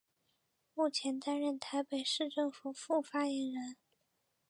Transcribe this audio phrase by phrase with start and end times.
[0.73, 3.77] 目前担任台北市政府副发言人。